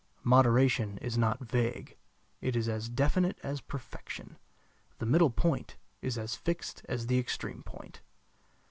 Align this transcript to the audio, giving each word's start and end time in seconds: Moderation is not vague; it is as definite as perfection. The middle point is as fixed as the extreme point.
Moderation 0.23 0.97
is 0.97 1.15
not 1.15 1.39
vague; 1.45 1.95
it 2.41 2.55
is 2.55 2.67
as 2.67 2.89
definite 2.89 3.37
as 3.43 3.61
perfection. 3.61 4.39
The 4.97 5.05
middle 5.05 5.29
point 5.29 5.77
is 6.01 6.17
as 6.17 6.33
fixed 6.35 6.83
as 6.89 7.05
the 7.05 7.19
extreme 7.19 7.61
point. 7.61 8.01